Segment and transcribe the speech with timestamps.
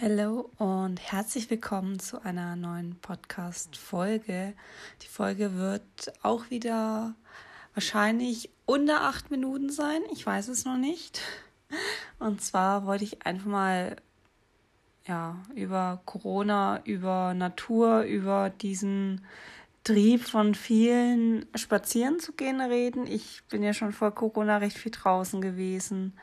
[0.00, 4.54] Hallo und herzlich willkommen zu einer neuen Podcast-Folge.
[5.02, 7.16] Die Folge wird auch wieder
[7.74, 10.00] wahrscheinlich unter acht Minuten sein.
[10.12, 11.20] Ich weiß es noch nicht.
[12.20, 13.96] Und zwar wollte ich einfach mal
[15.08, 19.22] ja, über Corona, über Natur, über diesen
[19.86, 23.06] Trieb von vielen spazieren zu gehen reden.
[23.06, 26.18] Ich bin ja schon vor Corona recht viel draußen gewesen.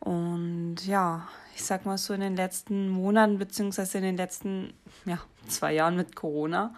[0.00, 4.72] Und ja, ich sag mal so in den letzten Monaten, beziehungsweise in den letzten
[5.04, 6.74] ja, zwei Jahren mit Corona,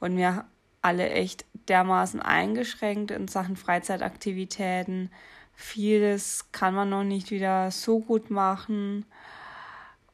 [0.00, 0.46] und wir
[0.80, 5.10] alle echt dermaßen eingeschränkt in Sachen Freizeitaktivitäten.
[5.52, 9.04] Vieles kann man noch nicht wieder so gut machen.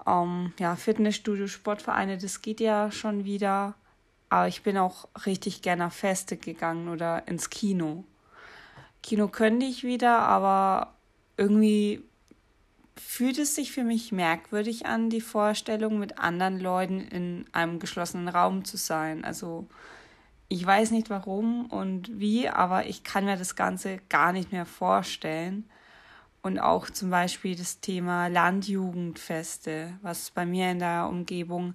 [0.04, 3.76] Ähm, ja, Fitnessstudio, Sportvereine, das geht ja schon wieder.
[4.28, 8.04] Aber ich bin auch richtig gerne auf Feste gegangen oder ins Kino.
[9.02, 10.94] Kino könnte ich wieder, aber
[11.36, 12.02] irgendwie
[12.96, 18.28] fühlt es sich für mich merkwürdig an, die Vorstellung, mit anderen Leuten in einem geschlossenen
[18.28, 19.24] Raum zu sein.
[19.24, 19.66] Also
[20.48, 24.66] ich weiß nicht warum und wie, aber ich kann mir das Ganze gar nicht mehr
[24.66, 25.68] vorstellen.
[26.42, 31.74] Und auch zum Beispiel das Thema Landjugendfeste, was bei mir in der Umgebung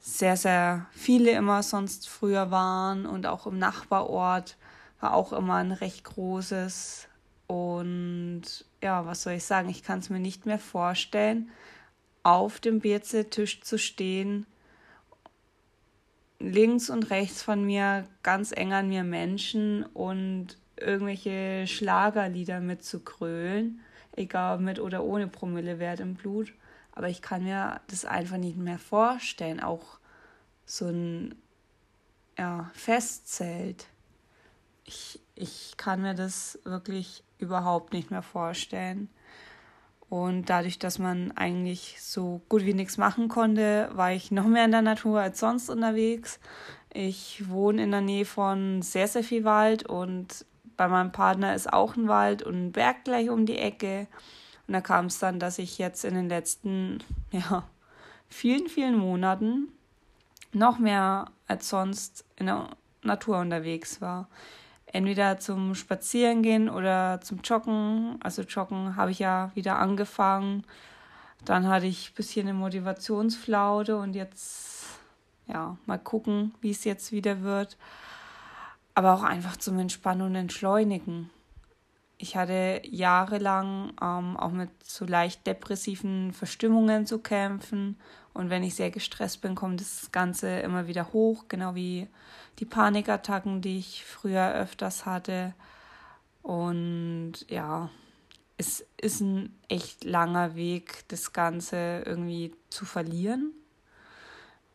[0.00, 4.56] sehr, sehr viele immer sonst früher waren und auch im Nachbarort
[5.00, 7.08] war auch immer ein recht großes.
[7.46, 8.42] Und
[8.82, 11.50] ja, was soll ich sagen, ich kann es mir nicht mehr vorstellen,
[12.22, 14.46] auf dem BC-Tisch zu stehen,
[16.38, 23.80] links und rechts von mir ganz eng an mir Menschen und irgendwelche Schlagerlieder mitzukrölen,
[24.14, 26.52] egal mit oder ohne Promillewert im Blut.
[26.98, 29.60] Aber ich kann mir das einfach nicht mehr vorstellen.
[29.60, 30.00] Auch
[30.66, 31.36] so ein
[32.36, 33.86] ja, Festzelt.
[34.84, 39.08] Ich, ich kann mir das wirklich überhaupt nicht mehr vorstellen.
[40.08, 44.64] Und dadurch, dass man eigentlich so gut wie nichts machen konnte, war ich noch mehr
[44.64, 46.40] in der Natur als sonst unterwegs.
[46.92, 50.44] Ich wohne in der Nähe von sehr, sehr viel Wald und
[50.76, 54.08] bei meinem Partner ist auch ein Wald und ein Berg gleich um die Ecke.
[54.68, 57.02] Und da kam es dann, dass ich jetzt in den letzten,
[57.32, 57.64] ja,
[58.28, 59.68] vielen, vielen Monaten
[60.52, 62.68] noch mehr als sonst in der
[63.02, 64.28] Natur unterwegs war.
[64.86, 68.18] Entweder zum Spazierengehen oder zum Joggen.
[68.22, 70.64] Also Joggen habe ich ja wieder angefangen.
[71.46, 74.84] Dann hatte ich ein bisschen eine Motivationsflaute und jetzt,
[75.46, 77.78] ja, mal gucken, wie es jetzt wieder wird.
[78.94, 81.30] Aber auch einfach zum Entspannen und Entschleunigen.
[82.18, 87.96] Ich hatte jahrelang ähm, auch mit so leicht depressiven Verstimmungen zu kämpfen.
[88.34, 92.08] Und wenn ich sehr gestresst bin, kommt das Ganze immer wieder hoch, genau wie
[92.58, 95.54] die Panikattacken, die ich früher öfters hatte.
[96.42, 97.88] Und ja,
[98.56, 103.52] es ist ein echt langer Weg, das Ganze irgendwie zu verlieren.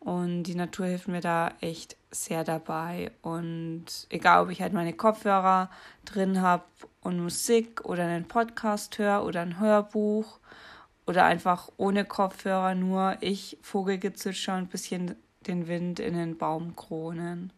[0.04, 3.10] Und die Natur hilft mir da echt sehr dabei.
[3.22, 5.70] Und egal, ob ich halt meine Kopfhörer
[6.04, 6.64] drin habe
[7.00, 10.38] und Musik oder einen Podcast höre oder ein Hörbuch
[11.06, 15.16] oder einfach ohne Kopfhörer nur ich, Vogelgezwitscher und ein bisschen
[15.46, 17.50] den Wind in den Baumkronen.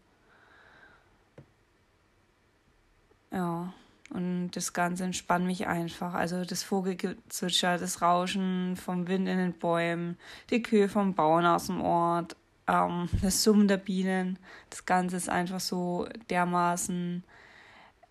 [3.32, 3.72] Ja,
[4.10, 6.14] und das Ganze entspannt mich einfach.
[6.14, 10.16] Also das Vogelgezwitscher, das Rauschen vom Wind in den Bäumen,
[10.50, 12.36] die Kühe vom Bauen aus dem Ort,
[12.68, 14.38] ähm, das Summen der Bienen.
[14.70, 17.24] Das Ganze ist einfach so dermaßen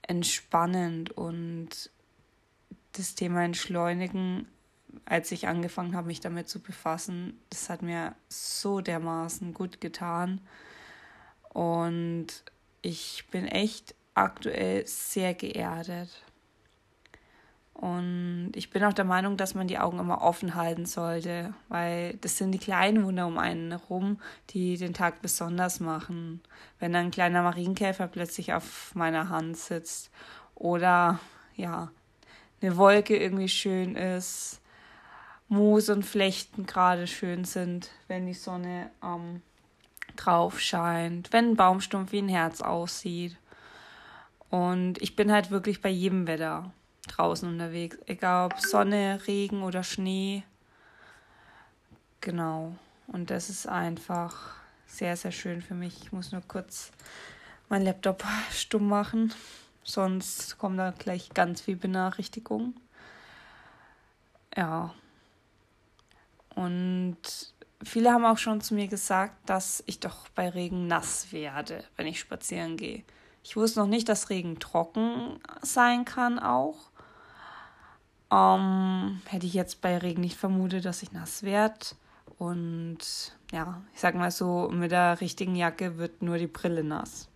[0.02, 1.90] entspannend und
[2.92, 4.48] das Thema Entschleunigen,
[5.06, 10.42] als ich angefangen habe, mich damit zu befassen, das hat mir so dermaßen gut getan.
[11.50, 12.28] Und
[12.82, 16.10] ich bin echt aktuell sehr geerdet.
[17.76, 22.14] Und ich bin auch der Meinung, dass man die Augen immer offen halten sollte, weil
[22.22, 24.22] das sind die kleinen Wunder um einen herum,
[24.52, 26.42] die den Tag besonders machen.
[26.80, 30.10] Wenn ein kleiner Marienkäfer plötzlich auf meiner Hand sitzt
[30.56, 31.20] oder
[31.58, 31.92] ja,
[32.62, 34.62] eine Wolke irgendwie schön ist,
[35.50, 39.42] Moos und Flechten gerade schön sind, wenn die Sonne ähm,
[40.16, 43.38] drauf scheint, wenn ein Baumstumpf wie ein Herz aussieht.
[44.50, 46.72] Und ich bin halt wirklich bei jedem Wetter
[47.08, 50.44] draußen unterwegs, egal ob Sonne, Regen oder Schnee.
[52.22, 52.76] Genau.
[53.08, 54.56] Und das ist einfach
[54.88, 56.02] sehr, sehr schön für mich.
[56.04, 56.92] Ich muss nur kurz
[57.70, 59.34] meinen Laptop stumm machen,
[59.84, 62.76] sonst kommen da gleich ganz viel Benachrichtigungen.
[64.56, 64.94] Ja.
[66.56, 67.18] Und
[67.84, 72.08] viele haben auch schon zu mir gesagt, dass ich doch bei Regen nass werde, wenn
[72.08, 73.04] ich spazieren gehe.
[73.48, 76.90] Ich wusste noch nicht, dass Regen trocken sein kann auch.
[78.32, 81.86] Ähm, hätte ich jetzt bei Regen nicht vermutet, dass ich nass werde.
[82.40, 82.98] Und
[83.52, 87.28] ja, ich sag mal so, mit der richtigen Jacke wird nur die Brille nass.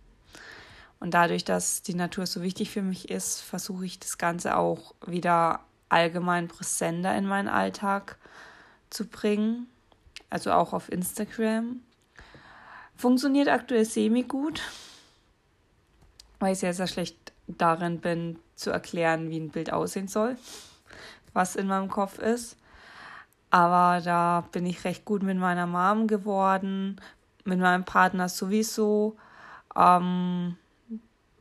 [0.98, 4.96] Und dadurch, dass die Natur so wichtig für mich ist, versuche ich das Ganze auch
[5.06, 5.60] wieder
[5.90, 8.18] allgemein präsenter in meinen Alltag
[8.90, 9.68] zu bringen.
[10.28, 11.82] Also auch auf Instagram.
[12.96, 14.60] Funktioniert aktuell semi gut,
[16.40, 20.36] weil ich sehr, sehr schlecht darin bin, zu erklären, wie ein Bild aussehen soll,
[21.32, 22.56] was in meinem Kopf ist.
[23.50, 27.00] Aber da bin ich recht gut mit meiner Mom geworden,
[27.44, 29.16] mit meinem Partner sowieso.
[29.76, 30.56] Ähm,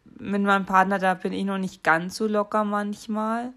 [0.04, 3.54] mit meinem Partner, da bin ich noch nicht ganz so locker manchmal,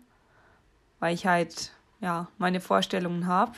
[1.01, 3.53] weil ich halt, ja, meine Vorstellungen habe.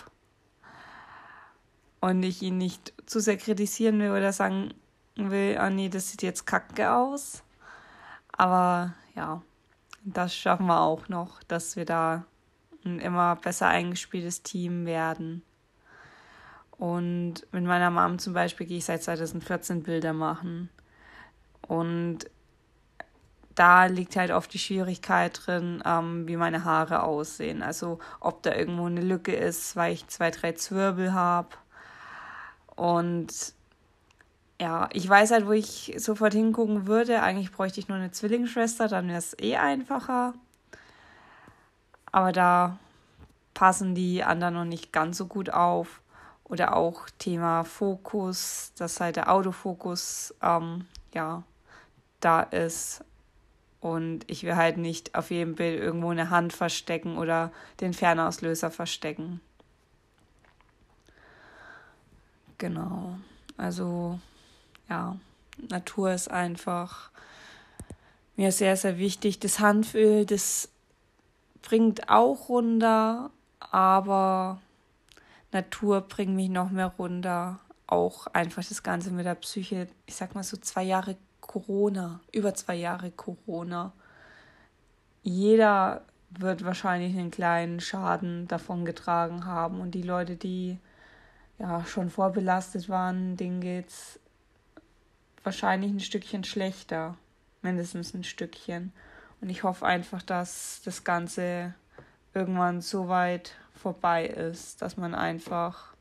[2.00, 4.74] Und ich ihn nicht zu sehr kritisieren will oder sagen
[5.16, 7.42] will, ah nee, das sieht jetzt kacke aus.
[8.36, 9.42] Aber ja,
[10.04, 12.24] das schaffen wir auch noch, dass wir da
[12.84, 15.42] ein immer besser eingespieltes Team werden.
[16.76, 20.68] Und mit meiner Mom zum Beispiel gehe ich seit 2014 Bilder machen.
[21.66, 22.30] Und
[23.54, 27.62] da liegt halt oft die Schwierigkeit drin, ähm, wie meine Haare aussehen.
[27.62, 31.50] Also ob da irgendwo eine Lücke ist, weil ich zwei, drei Zwirbel habe.
[32.74, 33.54] Und
[34.60, 37.22] ja, ich weiß halt, wo ich sofort hingucken würde.
[37.22, 40.34] Eigentlich bräuchte ich nur eine Zwillingsschwester, dann wäre es eh einfacher.
[42.12, 42.78] Aber da
[43.52, 46.00] passen die anderen noch nicht ganz so gut auf.
[46.44, 51.42] Oder auch Thema Fokus, dass halt der Autofokus ähm, ja
[52.20, 53.02] da ist.
[53.80, 57.50] Und ich will halt nicht auf jedem Bild irgendwo eine Hand verstecken oder
[57.80, 59.40] den Fernauslöser verstecken.
[62.58, 63.18] Genau.
[63.56, 64.18] Also
[64.88, 65.16] ja,
[65.68, 67.10] Natur ist einfach
[68.36, 69.38] mir sehr, sehr wichtig.
[69.38, 70.68] Das Hanföl, das
[71.62, 74.60] bringt auch runter, aber
[75.52, 77.60] Natur bringt mich noch mehr runter.
[77.86, 79.88] Auch einfach das Ganze mit der Psyche.
[80.06, 83.92] Ich sag mal so zwei Jahre Corona, über zwei Jahre Corona.
[85.22, 89.80] Jeder wird wahrscheinlich einen kleinen Schaden davon getragen haben.
[89.80, 90.78] Und die Leute, die
[91.58, 94.18] ja schon vorbelastet waren, denen geht's
[95.44, 97.16] wahrscheinlich ein Stückchen schlechter.
[97.62, 98.92] Mindestens ein Stückchen.
[99.40, 101.74] Und ich hoffe einfach, dass das Ganze
[102.34, 105.94] irgendwann so weit vorbei ist, dass man einfach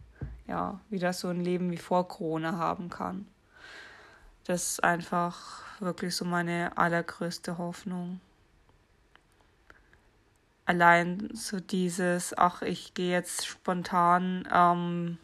[0.48, 3.28] ja wieder so ein Leben wie vor Corona haben kann.
[4.46, 8.20] Das ist einfach wirklich so meine allergrößte Hoffnung.
[10.66, 15.18] Allein so dieses, ach, ich gehe jetzt spontan ähm,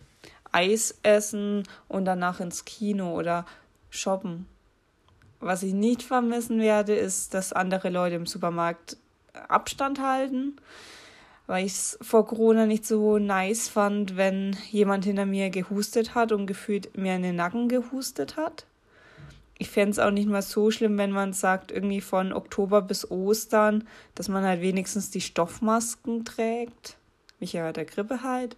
[0.52, 3.46] Eis essen und danach ins Kino oder
[3.90, 4.46] shoppen.
[5.40, 8.98] Was ich nicht vermissen werde, ist, dass andere Leute im Supermarkt
[9.48, 10.58] Abstand halten,
[11.48, 16.32] weil ich es vor Corona nicht so nice fand, wenn jemand hinter mir gehustet hat
[16.32, 18.66] und gefühlt mir in den Nacken gehustet hat.
[19.58, 23.10] Ich fände es auch nicht mal so schlimm, wenn man sagt, irgendwie von Oktober bis
[23.12, 26.98] Ostern, dass man halt wenigstens die Stoffmasken trägt.
[27.40, 28.56] Mich ja der Grippe halt.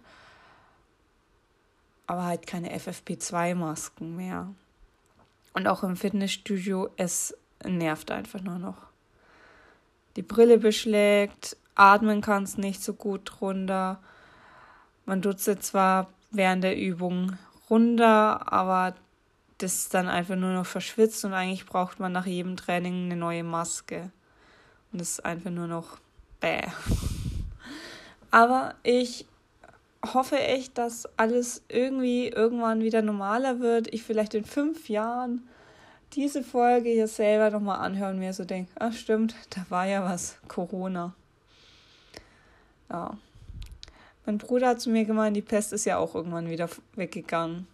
[2.06, 4.54] Aber halt keine FFP2-Masken mehr.
[5.54, 8.78] Und auch im Fitnessstudio, es nervt einfach nur noch.
[10.16, 14.00] Die Brille beschlägt, atmen kannst nicht so gut drunter.
[15.06, 17.38] Man tut zwar während der Übung
[17.70, 18.94] runter, aber
[19.58, 23.16] das ist dann einfach nur noch verschwitzt und eigentlich braucht man nach jedem Training eine
[23.16, 24.10] neue Maske.
[24.92, 25.98] Und das ist einfach nur noch
[26.40, 26.62] bäh.
[28.30, 29.26] Aber ich
[30.04, 33.92] hoffe echt, dass alles irgendwie irgendwann wieder normaler wird.
[33.92, 35.48] Ich vielleicht in fünf Jahren
[36.14, 40.04] diese Folge hier selber nochmal anhören und mir so denke, ach stimmt, da war ja
[40.04, 41.14] was, Corona.
[42.90, 43.16] Ja.
[44.26, 47.66] Mein Bruder hat zu mir gemeint, die Pest ist ja auch irgendwann wieder weggegangen.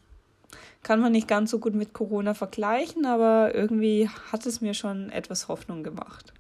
[0.83, 5.11] Kann man nicht ganz so gut mit Corona vergleichen, aber irgendwie hat es mir schon
[5.11, 6.33] etwas Hoffnung gemacht.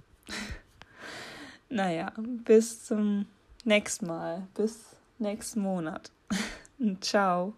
[1.68, 3.26] naja, bis zum
[3.64, 4.46] nächsten Mal.
[4.54, 6.12] Bis nächsten Monat.
[7.00, 7.54] Ciao.